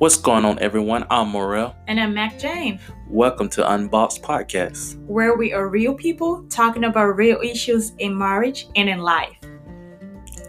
[0.00, 1.04] What's going on, everyone?
[1.10, 1.76] I'm Morel.
[1.86, 2.80] And I'm Mac Jane.
[3.06, 8.66] Welcome to Unboxed Podcast, where we are real people talking about real issues in marriage
[8.76, 9.36] and in life.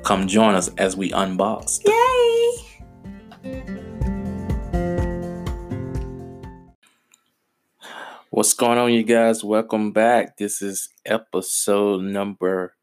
[0.03, 1.81] Come join us as we unbox.
[1.85, 2.61] Yay!
[8.29, 9.43] What's going on, you guys?
[9.43, 10.37] Welcome back.
[10.37, 12.77] This is episode number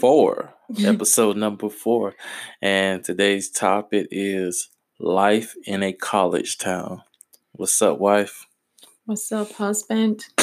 [0.00, 0.54] four.
[0.82, 2.14] episode number four.
[2.62, 7.02] And today's topic is life in a college town.
[7.52, 8.46] What's up, wife?
[9.04, 10.26] What's up, husband?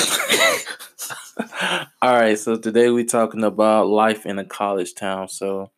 [2.02, 5.28] All right, so today we're talking about life in a college town.
[5.28, 5.72] So,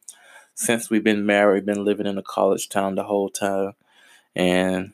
[0.54, 3.74] since we've been married, been living in a college town the whole time,
[4.36, 4.94] and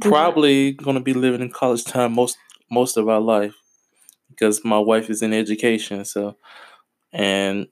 [0.00, 2.38] probably going to be living in college town most
[2.70, 3.54] most of our life
[4.30, 6.04] because my wife is in education.
[6.04, 6.36] So,
[7.12, 7.68] and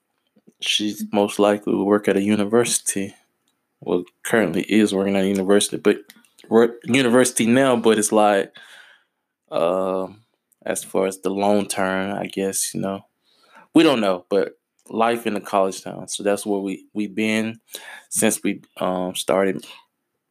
[0.61, 3.15] she's most likely will work at a university
[3.83, 5.99] well currently is working at university, but
[6.85, 8.55] university now, but it's like
[9.51, 10.23] um
[10.65, 13.05] as far as the long term, I guess, you know.
[13.75, 14.53] We don't know, but
[14.89, 16.09] life in the college town.
[16.09, 17.61] So that's where we we've been
[18.11, 19.65] since we um started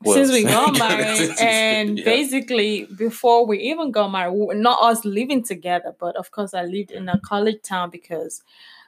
[0.03, 2.05] well, since we got married and yeah.
[2.05, 6.91] basically before we even got married not us living together but of course i lived
[6.91, 8.41] in a college town because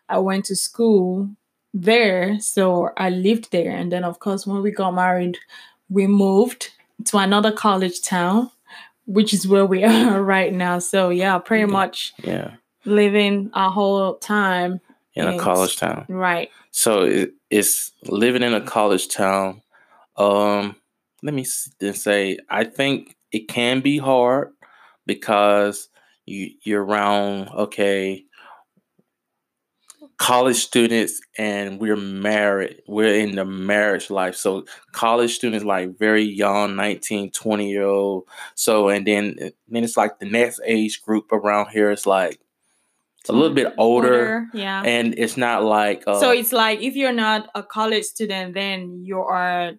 [0.09, 1.29] i went to school
[1.73, 2.39] there.
[2.39, 3.71] So I lived there.
[3.71, 5.37] And then, of course, when we got married,
[5.89, 6.69] we moved
[7.05, 8.51] to another college town,
[9.05, 10.79] which is where we are right now.
[10.79, 12.51] So, yeah, pretty much yeah.
[12.85, 14.79] living our whole time
[15.15, 16.05] in a college town.
[16.09, 16.49] Right.
[16.71, 19.61] So it, it's living in a college town.
[20.17, 20.75] Um,
[21.21, 21.45] let me
[21.79, 24.51] then say, I think it can be hard
[25.05, 25.89] because
[26.25, 28.25] you you're around okay
[30.17, 34.35] college students and we're married we're in the marriage life.
[34.35, 38.25] So college students like very young 19 20 year old.
[38.55, 39.35] So and then
[39.67, 42.39] then it's like the next age group around here is like
[43.19, 44.83] it's a little bit older, older yeah.
[44.83, 49.03] And it's not like uh, so it's like if you're not a college student then
[49.03, 49.73] you are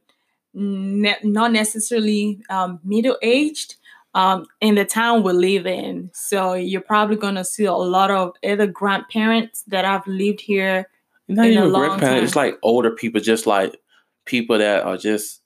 [0.55, 3.77] ne- not necessarily um, middle aged
[4.15, 6.11] um, in the town we live in.
[6.15, 10.89] So you're probably gonna see a lot of other grandparents that have lived here.
[11.29, 12.25] Not even grandparents.
[12.25, 13.77] It's like older people, just like
[14.25, 15.41] people that are just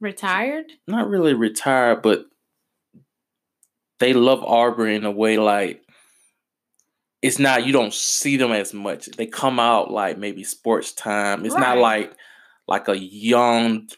[0.00, 0.66] retired.
[0.88, 2.26] Not really retired, but
[3.98, 5.82] they love Auburn in a way like
[7.20, 9.06] it's not you don't see them as much.
[9.06, 11.44] They come out like maybe sports time.
[11.46, 11.60] It's right.
[11.60, 12.12] not like
[12.66, 13.88] like a young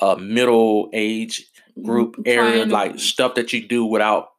[0.00, 1.46] uh middle age
[1.82, 2.28] group mm-hmm.
[2.28, 4.30] area, like stuff that you do without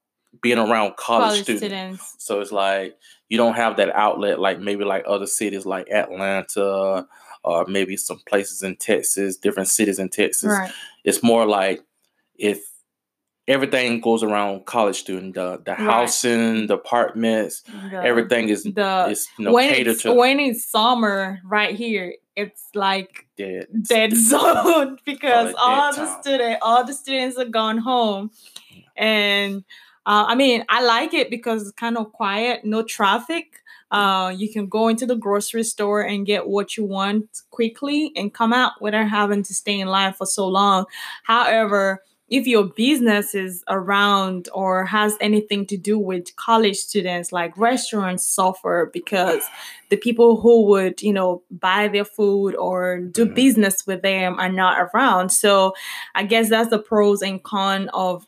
[0.42, 1.62] being around college, college students.
[1.62, 2.16] students.
[2.20, 2.98] So it's like
[3.30, 7.08] you don't have that outlet like maybe like other cities like Atlanta
[7.44, 10.50] or maybe some places in Texas, different cities in Texas.
[10.50, 10.72] Right.
[11.04, 11.82] It's more like
[12.36, 12.60] if
[13.48, 15.80] everything goes around college student, the the right.
[15.80, 20.66] housing, the apartments, the, everything is the is you know, when catered to when it's
[20.66, 27.38] summer right here, it's like dead, dead zone because all the student, all the students
[27.38, 28.32] are gone home,
[28.96, 29.66] and
[30.06, 33.62] uh, I mean I like it because it's kind of quiet, no traffic.
[33.90, 38.34] Uh, you can go into the grocery store and get what you want quickly and
[38.34, 40.86] come out without having to stay in line for so long.
[41.24, 47.58] However, if your business is around or has anything to do with college students like
[47.58, 49.44] restaurants suffer because
[49.90, 53.34] the people who would you know buy their food or do mm-hmm.
[53.34, 55.74] business with them are not around so
[56.16, 58.28] i guess that's the pros and cons of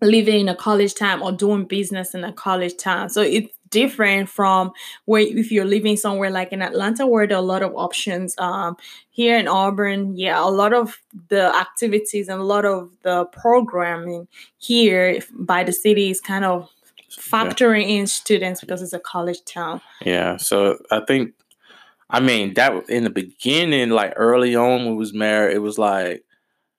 [0.00, 4.28] living in a college town or doing business in a college town so it's different
[4.28, 4.72] from
[5.04, 8.34] where if you're living somewhere like in Atlanta where there are a lot of options.
[8.38, 8.76] Um,
[9.10, 10.98] here in Auburn, yeah, a lot of
[11.28, 14.28] the activities and a lot of the programming
[14.58, 16.70] here by the city is kind of
[17.10, 18.00] factoring yeah.
[18.00, 19.80] in students because it's a college town.
[20.04, 21.34] Yeah, so I think,
[22.10, 25.78] I mean, that in the beginning, like early on when we was married, it was
[25.78, 26.24] like,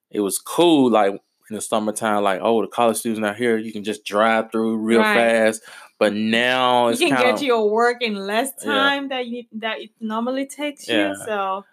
[0.10, 3.72] it was cool, like in the summertime, like, oh, the college students not here, you
[3.72, 5.16] can just drive through real right.
[5.16, 5.64] fast.
[5.98, 9.18] But now you can get of, your work in less time yeah.
[9.18, 11.10] that you that it normally takes yeah.
[11.10, 11.16] you.
[11.26, 11.66] So,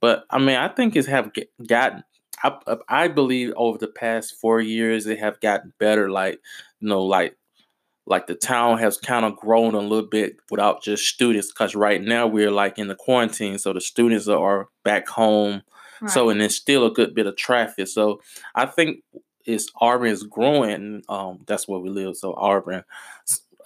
[0.00, 1.30] but I mean, I think it's have
[1.66, 2.02] gotten.
[2.42, 6.10] I, I believe over the past four years it have gotten better.
[6.10, 6.40] Like
[6.80, 7.36] you know, like
[8.06, 11.52] like the town has kind of grown a little bit without just students.
[11.52, 15.62] Because right now we're like in the quarantine, so the students are back home.
[16.00, 16.10] Right.
[16.10, 17.88] So and it's still a good bit of traffic.
[17.88, 18.20] So
[18.54, 19.02] I think
[19.44, 21.02] it's Auburn is growing.
[21.08, 22.16] Um, that's where we live.
[22.16, 22.84] So Auburn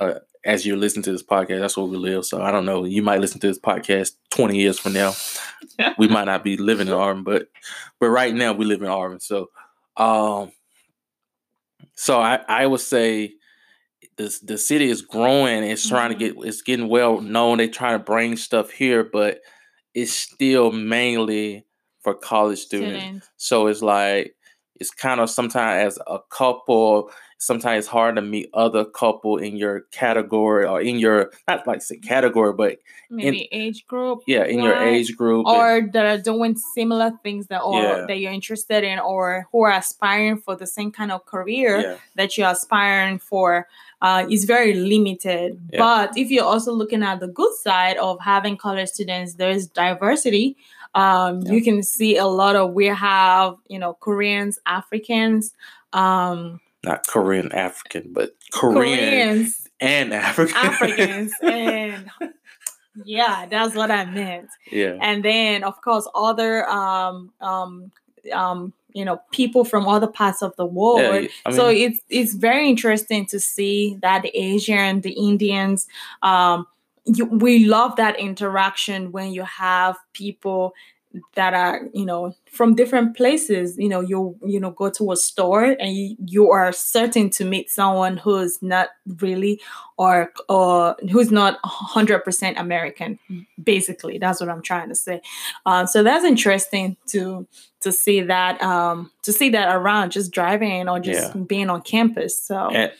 [0.00, 0.14] uh,
[0.44, 2.24] as you listen to this podcast, that's where we live.
[2.26, 2.84] So I don't know.
[2.84, 5.14] You might listen to this podcast 20 years from now.
[5.98, 7.48] we might not be living in Auburn, but
[7.98, 9.20] but right now we live in Auburn.
[9.20, 9.50] So
[9.96, 10.52] Um,
[11.94, 13.34] so I, I would say
[14.16, 15.64] the the city is growing.
[15.64, 16.18] It's trying mm-hmm.
[16.18, 17.58] to get it's getting well known.
[17.58, 19.40] They're trying to bring stuff here, but
[19.94, 21.64] it's still mainly
[22.04, 23.00] for college students.
[23.00, 23.30] students.
[23.36, 24.36] So it's like
[24.80, 29.56] it's kind of sometimes as a couple sometimes it's hard to meet other couple in
[29.56, 32.78] your category or in your not like say category but
[33.10, 37.12] maybe in, age group yeah in your age group or and, that are doing similar
[37.22, 38.04] things that or yeah.
[38.06, 41.96] that you're interested in or who are aspiring for the same kind of career yeah.
[42.16, 43.68] that you're aspiring for
[44.00, 48.56] uh, is very limited but if you're also looking at the good side of having
[48.56, 50.56] college students there's diversity
[50.94, 55.52] um, you can see a lot of we have you know koreans africans
[55.92, 60.56] um, not Korean African, but Korean Koreans and African.
[60.56, 62.10] Africans and
[63.04, 64.48] yeah, that's what I meant.
[64.70, 64.98] Yeah.
[65.00, 67.90] And then of course other um um
[68.32, 71.00] um you know people from other parts of the world.
[71.00, 75.88] Yeah, I mean, so it's it's very interesting to see that the Asian, the Indians,
[76.22, 76.66] um
[77.04, 80.74] you, we love that interaction when you have people
[81.34, 83.76] that are you know from different places.
[83.78, 87.44] You know you you know go to a store and you, you are certain to
[87.44, 89.60] meet someone who's not really
[89.96, 93.18] or or who's not 100% american
[93.62, 94.18] basically.
[94.18, 95.20] That's what i'm trying to say.
[95.66, 97.46] Uh, so that's interesting to
[97.80, 101.42] to see that um to see that around just driving or just yeah.
[101.42, 102.70] being on campus so.
[102.70, 102.92] And,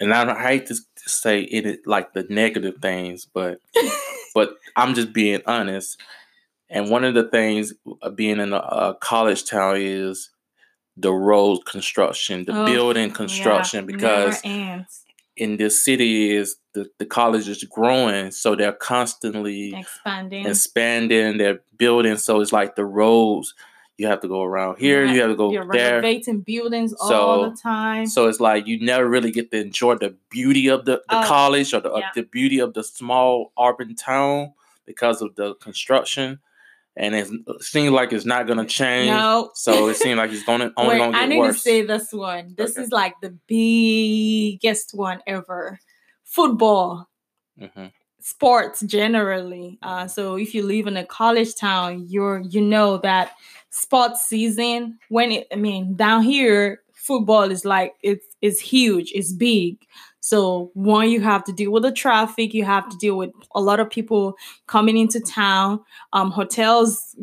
[0.00, 0.76] and i hate to
[1.06, 3.60] say it like the negative things but
[4.34, 6.00] but i'm just being honest
[6.70, 7.72] and one of the things
[8.02, 10.30] uh, being in a, a college town is
[10.96, 14.40] the road construction, the oh, building construction, yeah, because
[15.36, 21.60] in this city is the, the college is growing, so they're constantly expanding, expanding, they're
[21.76, 22.16] building.
[22.16, 23.54] So it's like the roads.
[23.96, 25.04] You have to go around here.
[25.04, 26.00] You have to go you're there.
[26.00, 28.06] Renovating buildings so, all the time.
[28.06, 31.26] So it's like you never really get to enjoy the beauty of the, the oh,
[31.26, 32.10] college or the, yeah.
[32.14, 34.52] the beauty of the small urban town
[34.84, 36.40] because of the construction
[36.96, 37.28] and it
[37.60, 39.10] seems like it's not gonna change.
[39.10, 39.50] No.
[39.54, 41.56] So it seems like it's gonna only Wait, gonna get I need worse.
[41.56, 42.54] to say this one.
[42.56, 42.82] This okay.
[42.82, 45.80] is like the biggest one ever.
[46.22, 47.08] Football.
[47.60, 47.86] Mm-hmm.
[48.20, 49.78] Sports generally.
[49.82, 53.32] Uh, so if you live in a college town, you're you know that
[53.74, 55.46] sports season when it.
[55.52, 59.12] I mean, down here, football is like it's it's huge.
[59.14, 59.76] It's big.
[60.20, 62.54] So one, you have to deal with the traffic.
[62.54, 64.36] You have to deal with a lot of people
[64.66, 65.80] coming into town.
[66.14, 67.14] Um, hotels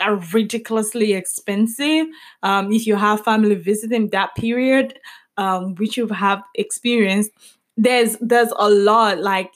[0.00, 2.06] are ridiculously expensive.
[2.42, 4.98] Um, if you have family visiting that period,
[5.36, 7.30] um, which you have experienced,
[7.76, 9.50] there's there's a lot like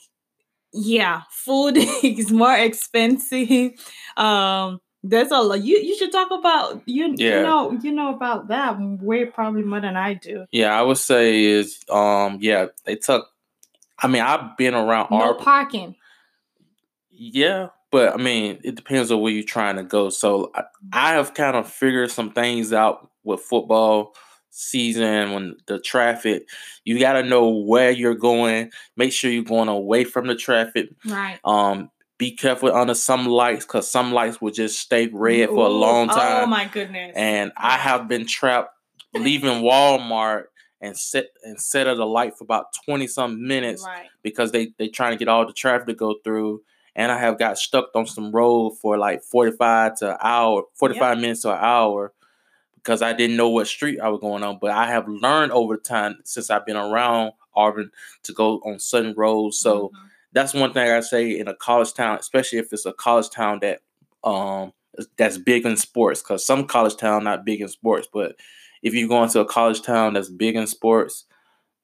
[0.73, 3.71] yeah, food is more expensive.
[4.17, 5.63] Um, there's a lot.
[5.63, 7.13] You you should talk about you.
[7.15, 7.37] Yeah.
[7.37, 10.45] You know you know about that way probably more than I do.
[10.51, 13.29] Yeah, I would say is um yeah they took.
[13.97, 15.95] I mean I've been around no our parking.
[17.11, 20.09] Yeah, but I mean it depends on where you're trying to go.
[20.09, 24.15] So I, I have kind of figured some things out with football
[24.51, 26.49] season when the traffic
[26.83, 30.89] you got to know where you're going make sure you're going away from the traffic
[31.05, 35.55] right um be careful under some lights because some lights will just stay red Ooh,
[35.55, 36.43] for a long oh time.
[36.43, 37.13] Oh my goodness!
[37.15, 38.75] And I have been trapped
[39.15, 40.43] leaving Walmart
[40.81, 44.07] and set and set at a light for about twenty some minutes right.
[44.21, 46.61] because they they trying to get all the traffic to go through.
[46.95, 50.63] And I have got stuck on some road for like forty five to an hour,
[50.73, 51.21] forty five yep.
[51.21, 52.11] minutes to an hour
[52.75, 54.59] because I didn't know what street I was going on.
[54.59, 57.91] But I have learned over time since I've been around Auburn
[58.23, 59.57] to go on certain roads.
[59.57, 59.87] So.
[59.87, 63.29] Mm-hmm that's one thing I say in a college town, especially if it's a college
[63.29, 63.81] town that
[64.23, 64.73] um
[65.17, 66.21] that's big in sports.
[66.21, 68.35] Because some college town not big in sports, but
[68.81, 71.25] if you go into a college town that's big in sports,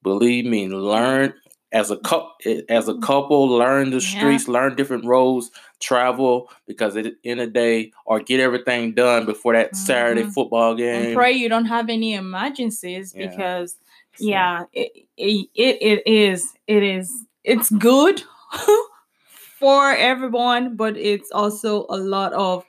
[0.04, 1.34] believe me, learn
[1.72, 2.32] as a couple
[2.70, 3.02] as a mm.
[3.02, 4.54] couple, learn the streets, yeah.
[4.54, 9.26] learn different roads, travel because at the end of the day, or get everything done
[9.26, 9.86] before that mm-hmm.
[9.86, 11.08] Saturday football game.
[11.08, 13.28] And pray you don't have any emergencies yeah.
[13.28, 13.72] because
[14.16, 14.26] so.
[14.26, 18.24] yeah, it, it it is it is it's good
[19.60, 22.66] for everyone, but it's also a lot of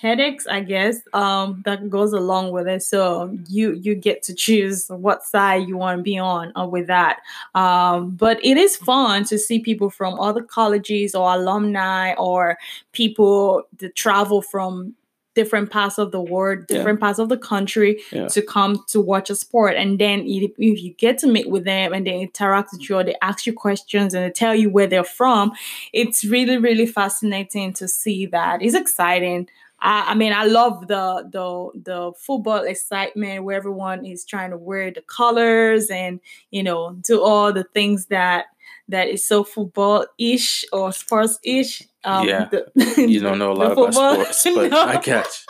[0.00, 2.82] headaches i guess um that goes along with it.
[2.82, 6.88] So you you get to choose what side you want to be on uh, with
[6.88, 7.20] that.
[7.54, 12.58] Um but it is fun to see people from other colleges or alumni or
[12.90, 14.94] people that travel from
[15.34, 17.06] different parts of the world, different yeah.
[17.06, 18.28] parts of the country yeah.
[18.28, 19.76] to come to watch a sport.
[19.76, 22.96] And then if, if you get to meet with them and they interact with you
[22.96, 25.52] or they ask you questions and they tell you where they're from,
[25.92, 28.62] it's really, really fascinating to see that.
[28.62, 29.48] It's exciting.
[29.80, 34.56] I, I mean, I love the the the football excitement where everyone is trying to
[34.56, 36.20] wear the colors and
[36.50, 38.46] you know do all the things that
[38.92, 41.82] that is so football ish or sports ish.
[42.04, 42.70] Um, yeah, the,
[43.08, 44.82] you don't know a lot about sports, but no.
[44.82, 45.44] I catch.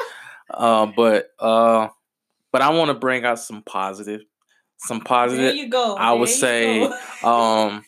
[0.51, 1.89] Uh, but uh,
[2.51, 4.23] but I want to bring out some positive,
[4.79, 5.45] some positive.
[5.45, 5.97] There you go.
[5.97, 6.83] I there would say,
[7.23, 7.85] um,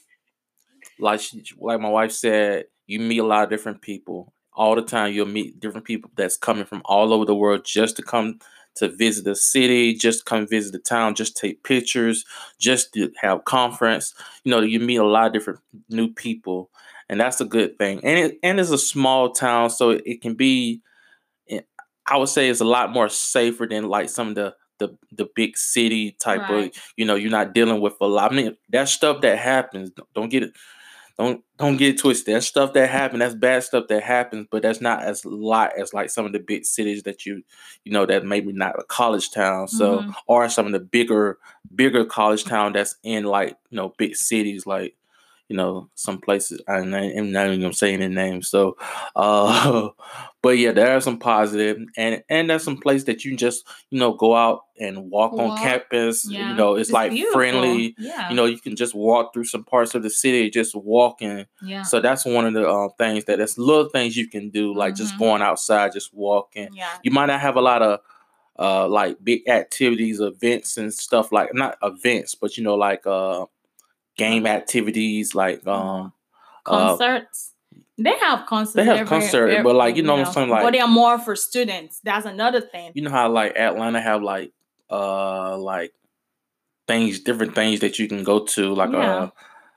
[0.99, 4.82] like she, like my wife said, you meet a lot of different people all the
[4.82, 5.12] time.
[5.12, 8.38] You'll meet different people that's coming from all over the world just to come
[8.76, 12.25] to visit the city, just come visit the town, just take pictures,
[12.59, 14.14] just to have conference.
[14.45, 16.71] You know, you meet a lot of different new people,
[17.09, 18.00] and that's a good thing.
[18.02, 20.81] And it, and it's a small town, so it can be.
[21.49, 21.61] Eh,
[22.07, 25.28] I would say it's a lot more safer than like some of the the the
[25.35, 26.75] big city type right.
[26.75, 26.83] of.
[26.97, 28.33] You know, you're not dealing with a lot.
[28.33, 29.90] I mean, that stuff that happens.
[30.14, 30.52] Don't get it
[31.18, 32.35] don't don't get twisted.
[32.35, 33.21] That's stuff that happens.
[33.21, 36.40] That's bad stuff that happens, but that's not as lot as like some of the
[36.40, 37.42] big cities that you
[37.85, 39.68] you know that maybe not a college town.
[39.68, 40.11] So mm-hmm.
[40.26, 41.38] or some of the bigger
[41.75, 44.97] bigger college town that's in like you know big cities like
[45.48, 46.60] you know, some places.
[46.66, 48.48] I'm not, I'm not even gonna say any names.
[48.48, 48.76] So,
[49.14, 49.90] uh,
[50.42, 53.98] but yeah, there are some positive, and and there's some place that you just you
[53.98, 55.50] know go out and walk, walk.
[55.52, 56.26] on campus.
[56.28, 56.50] Yeah.
[56.50, 57.38] You know, it's, it's like beautiful.
[57.38, 57.94] friendly.
[57.98, 58.30] Yeah.
[58.30, 61.46] You know, you can just walk through some parts of the city just walking.
[61.62, 61.82] Yeah.
[61.82, 64.94] So that's one of the uh, things that it's little things you can do, like
[64.94, 65.04] mm-hmm.
[65.04, 66.70] just going outside, just walking.
[66.72, 66.96] Yeah.
[67.02, 68.00] You might not have a lot of
[68.56, 73.44] uh like big activities events and stuff like not events but you know like uh
[74.16, 75.68] game activities like mm-hmm.
[75.68, 76.12] um
[76.66, 77.52] uh, concerts.
[77.52, 78.75] Uh, they have concerts.
[78.75, 80.49] They have every, concerts, every, but like you know, you know, saying.
[80.49, 80.62] like.
[80.62, 82.00] But they are more for students.
[82.02, 82.90] That's another thing.
[82.94, 84.52] You know how like Atlanta have like
[84.90, 85.92] uh like
[86.88, 88.99] things, different things that you can go to, like yeah.
[88.99, 89.30] uh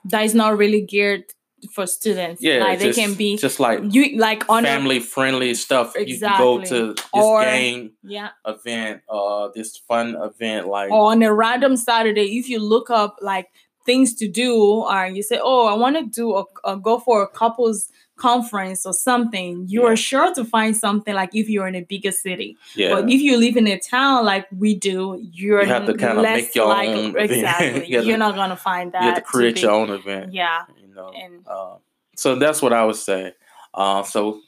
[0.06, 1.24] that is not really geared
[1.72, 2.42] for students.
[2.42, 5.94] Yeah, like just, they can be just like you like on family friendly stuff.
[5.96, 6.08] Exactly.
[6.12, 8.30] You can go to this or, game yeah.
[8.46, 12.38] event, uh, this fun event, like or on a random Saturday.
[12.38, 13.48] If you look up like
[13.88, 14.54] things to do
[14.92, 18.84] or you say oh i want to do a, a, go for a couples conference
[18.84, 19.88] or something you yeah.
[19.88, 22.56] are sure to find something like if you're in a bigger city.
[22.74, 22.94] Yeah.
[22.94, 26.18] but if you live in a town like we do you're you have to kind
[26.18, 27.86] of make your like, own exactly.
[27.86, 30.64] you are not gonna find that you have to create to your own event yeah.
[30.82, 31.76] you know and, uh,
[32.16, 33.32] so that's what i would say.
[33.74, 34.40] Uh, so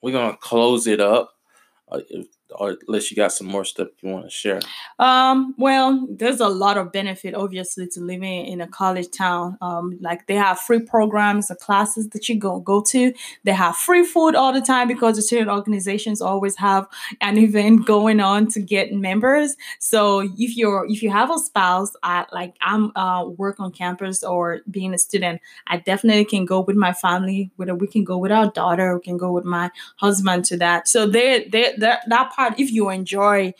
[0.00, 1.34] we're gonna close it up.
[1.90, 2.00] Uh,
[2.56, 4.60] or unless you got some more stuff you want to share.
[4.98, 9.58] Um, well, there's a lot of benefit, obviously, to living in a college town.
[9.60, 13.12] Um, like they have free programs or classes that you go go to.
[13.44, 16.86] They have free food all the time because the student organizations always have
[17.20, 19.56] an event going on to get members.
[19.78, 24.22] So if you're if you have a spouse, I like I'm uh, work on campus
[24.22, 27.50] or being a student, I definitely can go with my family.
[27.56, 30.88] Whether we can go with our daughter, we can go with my husband to that.
[30.88, 33.52] So they they that that if you enjoy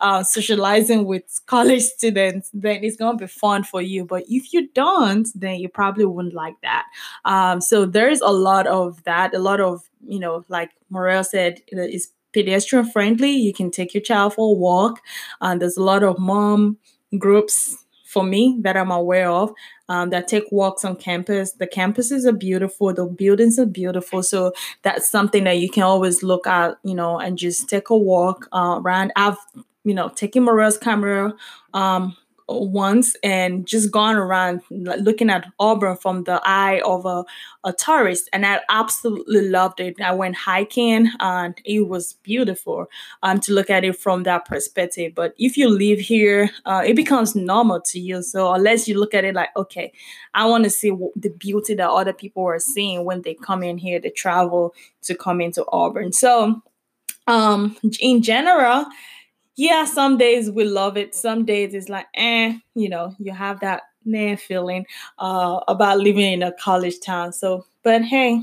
[0.00, 4.04] uh, socializing with college students, then it's going to be fun for you.
[4.04, 6.84] But if you don't, then you probably wouldn't like that.
[7.24, 11.60] Um, so there's a lot of that, a lot of, you know, like Morel said,
[11.68, 13.30] it's pedestrian friendly.
[13.30, 15.00] You can take your child for a walk.
[15.40, 16.78] And there's a lot of mom
[17.18, 17.85] groups
[18.16, 19.52] for me that I'm aware of
[19.90, 21.52] um, that take walks on campus.
[21.52, 24.22] The campuses are beautiful, the buildings are beautiful.
[24.22, 27.96] So that's something that you can always look at, you know, and just take a
[27.96, 29.12] walk uh, around.
[29.16, 29.36] I've,
[29.84, 31.34] you know, taken Morel's camera
[31.74, 32.16] um,
[32.48, 37.24] once and just gone around looking at Auburn from the eye of a,
[37.64, 40.00] a tourist, and I absolutely loved it.
[40.00, 42.86] I went hiking, and it was beautiful
[43.22, 45.12] um, to look at it from that perspective.
[45.14, 48.22] But if you live here, uh, it becomes normal to you.
[48.22, 49.92] So unless you look at it like, okay,
[50.34, 53.78] I want to see the beauty that other people are seeing when they come in
[53.78, 56.12] here, they travel to come into Auburn.
[56.12, 56.62] So,
[57.26, 58.86] um, in general
[59.56, 61.14] yeah, some days we love it.
[61.14, 64.86] Some days it's like, eh, you know, you have that nah feeling
[65.18, 67.32] uh, about living in a college town.
[67.32, 68.42] So, but hey,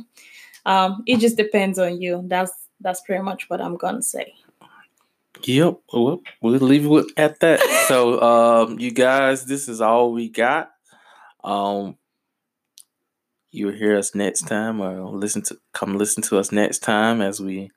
[0.65, 2.24] um, it just depends on you.
[2.25, 2.51] That's
[2.82, 4.34] that's pretty much what I'm gonna say.
[5.43, 5.79] Yep.
[5.91, 7.60] Well, we'll leave it at that.
[7.88, 8.22] so,
[8.67, 10.72] um, you guys, this is all we got.
[11.43, 11.98] Um,
[13.51, 17.39] you'll hear us next time, or listen to come listen to us next time as
[17.39, 17.70] we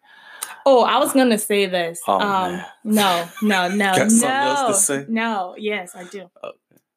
[0.68, 2.00] Oh, I was gonna say this.
[2.08, 4.74] Oh, um, no, no, no, no,
[5.08, 5.54] no.
[5.56, 6.28] Yes, I do.
[6.42, 6.56] Okay.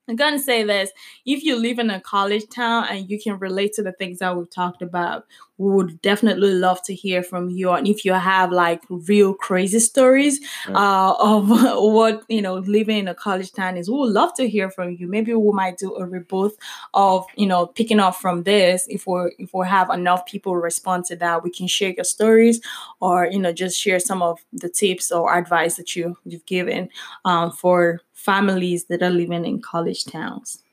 [0.09, 0.89] I'm gonna say this.
[1.23, 4.35] If you live in a college town and you can relate to the things that
[4.35, 5.25] we've talked about,
[5.59, 7.69] we would definitely love to hear from you.
[7.71, 10.39] And if you have like real crazy stories
[10.69, 14.49] uh, of what you know living in a college town is, we would love to
[14.49, 15.07] hear from you.
[15.07, 16.51] Maybe we might do a reboot
[16.93, 18.87] of you know picking up from this.
[18.89, 22.61] If we if we have enough people respond to that, we can share your stories,
[23.01, 26.89] or you know just share some of the tips or advice that you you've given
[27.25, 30.63] um, for families that are living in college towns.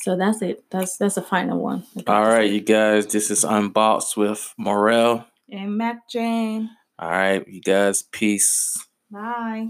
[0.00, 0.64] So that's it.
[0.70, 1.84] That's that's the final one.
[2.06, 3.06] All right, you guys.
[3.06, 6.70] This is Unboxed with Morel and Mac Jane.
[6.98, 8.02] All right, you guys.
[8.02, 8.76] Peace.
[9.10, 9.68] Bye.